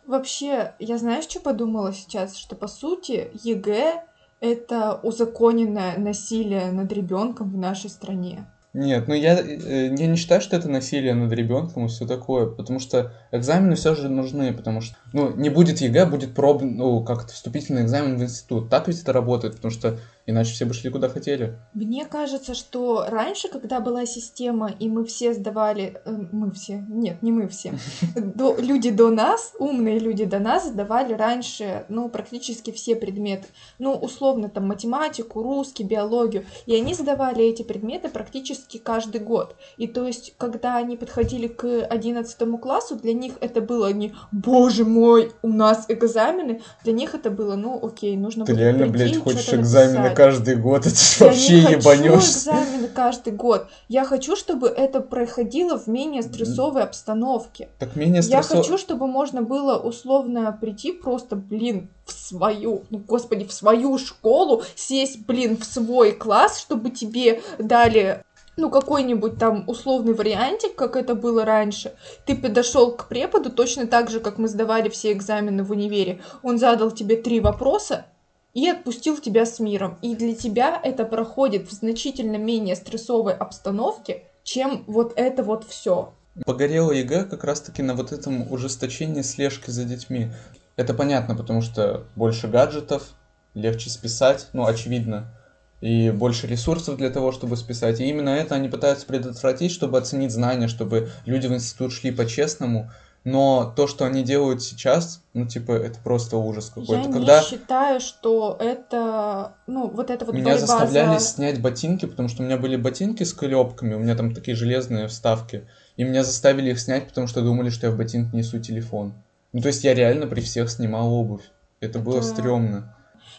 [0.05, 2.35] Вообще, я знаешь, что подумала сейчас?
[2.35, 4.03] Что по сути ЕГЭ
[4.43, 8.45] это узаконенное насилие над ребенком в нашей стране.
[8.73, 12.47] Нет, ну я, э, я не считаю, что это насилие над ребенком и все такое,
[12.47, 17.03] потому что экзамены все же нужны, потому что, ну, не будет ЕГЭ, будет проб, ну,
[17.03, 18.69] как это, вступительный экзамен в институт.
[18.69, 21.57] Так ведь это работает, потому что иначе все бы шли куда хотели.
[21.73, 27.21] Мне кажется, что раньше, когда была система, и мы все сдавали, э, мы все, нет,
[27.21, 27.73] не мы все,
[28.15, 33.47] до- люди до нас, умные люди до нас сдавали раньше, ну, практически все предметы.
[33.79, 36.45] Ну, условно, там, математику, русский, биологию.
[36.65, 39.55] И они сдавали эти предметы практически каждый год.
[39.77, 44.85] И то есть, когда они подходили к 11 классу, для них это было не «Боже
[44.85, 49.23] мой, у нас экзамены!» Для них это было, ну, окей, нужно Ты реально, прийти блядь,
[49.23, 50.12] хочешь экзамены.
[50.13, 52.49] Каждый год, это Я вообще не хочу ебанешься.
[52.51, 53.67] экзамены каждый год.
[53.87, 57.69] Я хочу, чтобы это происходило в менее стрессовой обстановке.
[57.79, 58.63] Так менее Я стрессово...
[58.63, 64.63] хочу, чтобы можно было условно прийти просто, блин, в свою, ну, господи, в свою школу,
[64.75, 68.23] сесть, блин, в свой класс, чтобы тебе дали
[68.55, 71.93] ну, какой-нибудь там условный вариантик, как это было раньше.
[72.25, 76.21] Ты подошел к преподу точно так же, как мы сдавали все экзамены в универе.
[76.43, 78.05] Он задал тебе три вопроса,
[78.53, 79.97] и отпустил тебя с миром.
[80.01, 86.13] И для тебя это проходит в значительно менее стрессовой обстановке, чем вот это вот все.
[86.45, 90.31] Погорело ЕГЭ как раз-таки на вот этом ужесточении слежки за детьми.
[90.75, 93.09] Это понятно, потому что больше гаджетов,
[93.53, 95.31] легче списать, ну, очевидно,
[95.79, 97.99] и больше ресурсов для того, чтобы списать.
[97.99, 102.89] И именно это они пытаются предотвратить, чтобы оценить знания, чтобы люди в институт шли по-честному.
[103.23, 106.95] Но то, что они делают сейчас, ну, типа, это просто ужас какой-то.
[106.95, 111.25] Я Когда не считаю, что это, ну, вот это вот меня заставляли за...
[111.25, 115.07] снять ботинки, потому что у меня были ботинки с клепками, у меня там такие железные
[115.07, 115.65] вставки.
[115.95, 119.13] И меня заставили их снять, потому что думали, что я в ботинке несу телефон.
[119.53, 121.43] Ну, то есть я реально при всех снимал обувь.
[121.79, 122.92] Это было Это- стрёмно.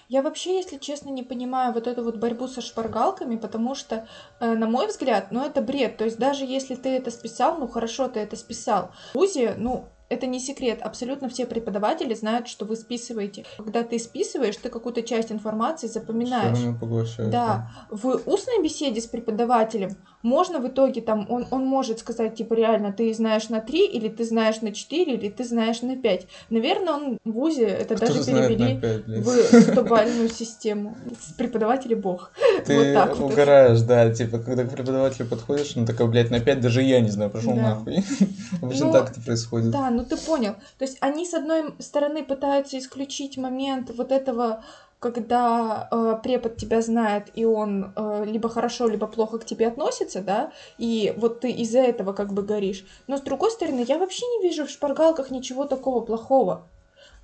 [0.09, 4.07] Я вообще, если честно, не понимаю вот эту вот борьбу со шпаргалками, потому что,
[4.41, 5.97] э, на мой взгляд, ну, это бред.
[5.97, 8.91] То есть даже если ты это списал, ну, хорошо, ты это списал.
[9.15, 10.81] ВУЗе, ну, это не секрет.
[10.83, 13.45] Абсолютно все преподаватели знают, что вы списываете.
[13.57, 16.59] Когда ты списываешь, ты какую-то часть информации запоминаешь.
[16.59, 21.99] Равно поглощает, Да, в устной беседе с преподавателем можно в итоге там, он, он может
[21.99, 25.83] сказать, типа, реально, ты знаешь на 3, или ты знаешь на 4, или ты знаешь
[25.83, 26.27] на 5.
[26.49, 29.25] Наверное, он в ВУЗе это Кто даже перевели пять, блядь.
[29.25, 30.97] в стобальную систему.
[31.21, 32.33] С преподавателей бог.
[32.65, 33.33] Ты вот вот.
[33.33, 37.11] угораешь, да, типа, когда к преподавателю подходишь, ну такая, блядь, на 5 даже я не
[37.11, 37.61] знаю, пошел Да.
[37.63, 38.03] нахуй.
[38.63, 39.71] Обычно Ну, так это происходит.
[39.71, 40.55] Да, ну ты понял.
[40.79, 44.63] То есть они, с одной стороны, пытаются исключить момент вот этого
[45.05, 50.23] когда э, препод тебя знает, и он э, либо хорошо, либо плохо к тебе относится,
[50.23, 52.87] да, и вот ты из-за этого как бы горишь.
[53.07, 56.71] Но с другой стороны, я вообще не вижу в шпаргалках ничего такого плохого.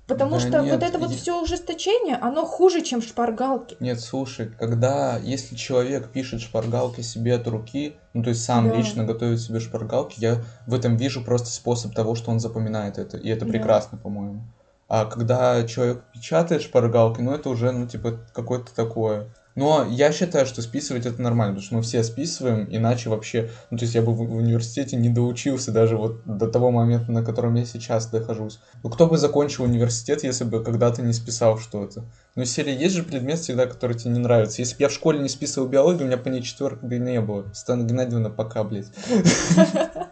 [0.07, 3.77] Потому Да что нет, вот это вот я- все ужесточение, оно хуже, чем шпаргалки.
[3.79, 8.75] Нет, слушай, когда, если человек пишет шпаргалки себе от руки, ну, то есть сам Да.
[8.75, 13.17] лично готовит себе шпаргалки, я в этом вижу просто способ того, что он запоминает это,
[13.17, 13.51] и это Да.
[13.51, 14.41] прекрасно, по-моему.
[14.89, 19.27] А когда человек печатает шпаргалки, ну, это уже, ну, типа, какое-то такое.
[19.55, 23.77] Но я считаю, что списывать это нормально, потому что мы все списываем, иначе вообще, ну,
[23.77, 27.55] то есть я бы в университете не доучился даже вот до того момента, на котором
[27.55, 28.59] я сейчас нахожусь.
[28.83, 32.05] Ну, кто бы закончил университет, если бы когда-то не списал что-то?
[32.35, 34.61] Ну, серии есть же предмет всегда, который тебе не нравится.
[34.61, 36.99] Если бы я в школе не списывал биологию, у меня по ней четверок бы и
[36.99, 37.51] не было.
[37.53, 38.87] Стана Геннадьевна, пока, блядь.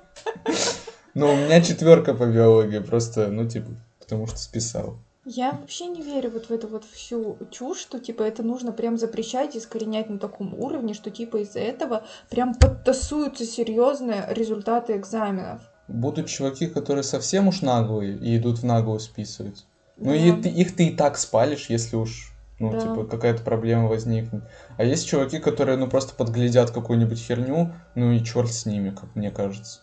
[1.13, 4.99] Но у меня четверка по биологии, просто, ну, типа, потому что списал.
[5.31, 8.97] Я вообще не верю вот в эту вот всю чушь, что типа это нужно прям
[8.97, 15.61] запрещать искоренять на таком уровне, что типа из-за этого прям подтасуются серьезные результаты экзаменов.
[15.87, 19.67] Будут чуваки, которые совсем уж наглые и идут в наглую списывать.
[19.97, 20.15] Ну Да.
[20.15, 22.79] и ты, их ты и так спалишь, если уж, ну, Да.
[22.79, 24.41] типа, какая-то проблема возникнет.
[24.77, 29.15] А есть чуваки, которые, ну, просто подглядят какую-нибудь херню, ну и черт с ними, как
[29.15, 29.81] мне кажется.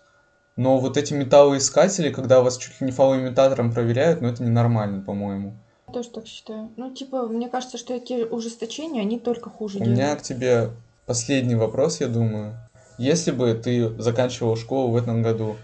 [0.57, 5.55] Но вот эти металлоискатели, когда вас чуть ли не фалоимитатором проверяют, ну это ненормально, по-моему.
[5.87, 6.71] Я тоже так считаю.
[6.77, 10.71] Ну, типа, мне кажется, что эти ужесточения, они только хуже У меня к тебе
[11.05, 12.57] последний вопрос, я думаю.
[12.99, 15.57] Если бы ты заканчивал школу в этом году,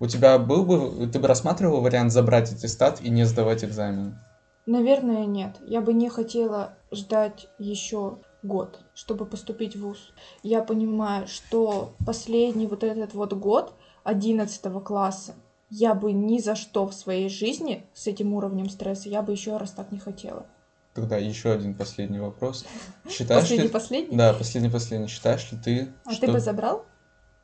[0.00, 4.18] у тебя был бы, ты бы рассматривал вариант забрать аттестат и не сдавать экзамен?
[4.66, 5.56] Наверное, нет.
[5.66, 10.12] Я бы не хотела ждать еще год, чтобы поступить в ВУЗ.
[10.42, 13.74] Я понимаю, что последний вот этот вот год
[14.04, 15.34] 11 класса
[15.70, 19.56] я бы ни за что в своей жизни с этим уровнем стресса я бы еще
[19.56, 20.46] раз так не хотела.
[20.94, 22.66] Тогда еще один последний вопрос.
[23.08, 23.70] Считаешь Последний, ли...
[23.70, 24.16] последний.
[24.16, 25.06] Да, последний, последний.
[25.08, 26.26] Считаешь ли ты, А что...
[26.26, 26.84] ты бы забрал?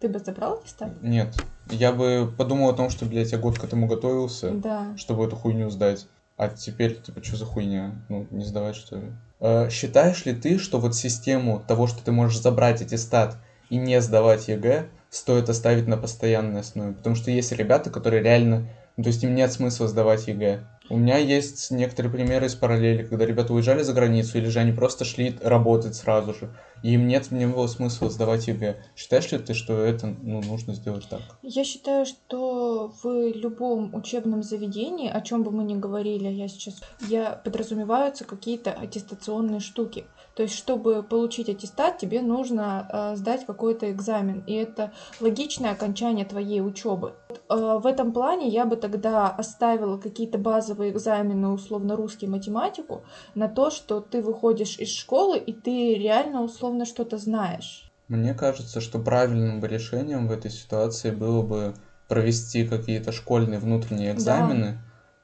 [0.00, 1.02] Ты бы забрал аттестат?
[1.02, 1.34] Нет.
[1.70, 4.94] Я бы подумал о том, что, блядь, я год к этому готовился, Да.
[4.96, 6.06] чтобы эту хуйню сдать.
[6.38, 7.96] А теперь, типа, что за хуйня?
[8.08, 9.12] Ну, не сдавать, что ли?
[9.40, 13.36] Э, считаешь ли ты, что вот систему того, что ты можешь забрать аттестат
[13.70, 16.92] и не сдавать ЕГЭ, стоит оставить на постоянной основе?
[16.92, 18.68] Потому что есть ребята, которые реально...
[18.96, 20.60] Ну, то есть им нет смысла сдавать ЕГЭ.
[20.90, 24.72] У меня есть некоторые примеры из параллели, когда ребята уезжали за границу, или же они
[24.72, 26.50] просто шли работать сразу же.
[26.82, 28.76] И им нет не было смысла сдавать ЕГЭ.
[28.96, 31.20] Считаешь ли ты, что это ну, нужно сделать так?
[31.42, 36.80] Я считаю, что в любом учебном заведении, о чем бы мы ни говорили, я сейчас,
[37.08, 40.04] я подразумеваются какие-то аттестационные штуки.
[40.38, 46.24] То есть, чтобы получить аттестат, тебе нужно э, сдать какой-то экзамен, и это логичное окончание
[46.24, 47.14] твоей учебы.
[47.50, 53.02] Э, в этом плане я бы тогда оставила какие-то базовые экзамены, условно русский, математику,
[53.34, 57.90] на то, что ты выходишь из школы и ты реально условно что-то знаешь.
[58.06, 61.74] Мне кажется, что правильным бы решением в этой ситуации было бы
[62.06, 64.78] провести какие-то школьные внутренние экзамены,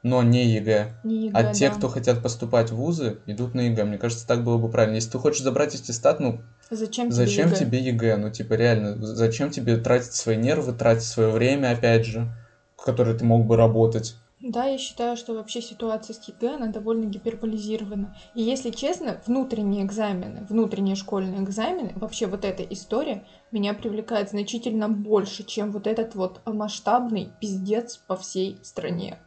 [0.05, 1.00] но не ЕГЭ.
[1.02, 1.74] Не А ЕГЭ, те, да.
[1.74, 3.84] кто хотят поступать в вузы, идут на ЕГЭ.
[3.84, 4.96] Мне кажется, так было бы правильно.
[4.96, 7.57] Если ты хочешь забрать аттестат, ну Зачем тебе зачем ЕГЭ?
[7.57, 8.16] тебе ЕГЭ?
[8.18, 12.28] Ну типа реально, зачем тебе тратить свои нервы, тратить свое время, опять же,
[12.76, 14.14] в которое ты мог бы работать?
[14.46, 18.14] Да, я считаю, что вообще ситуация с ЕГЭ, она довольно гиперболизирована.
[18.34, 24.90] И если честно, внутренние экзамены, внутренние школьные экзамены, вообще вот эта история меня привлекает значительно
[24.90, 29.18] больше, чем вот этот вот масштабный пиздец по всей стране.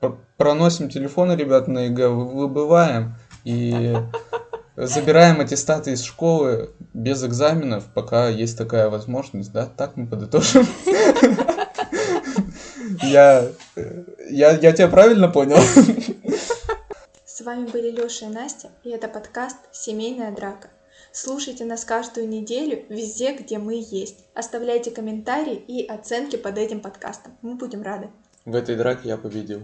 [0.00, 3.14] Пр- Проносим телефоны, ребят, на ЕГЭ, вы- выбываем
[3.44, 3.96] и
[4.76, 9.66] забираем аттестаты из школы без экзаменов, пока есть такая возможность, да?
[9.66, 10.66] Так мы подытожим.
[13.02, 13.48] Я,
[14.30, 15.58] я, я тебя правильно понял?
[17.24, 20.68] С вами были Лёша и Настя, и это подкаст «Семейная драка».
[21.12, 24.18] Слушайте нас каждую неделю везде, где мы есть.
[24.34, 27.36] Оставляйте комментарии и оценки под этим подкастом.
[27.42, 28.08] Мы будем рады.
[28.44, 29.62] В этой драке я победил.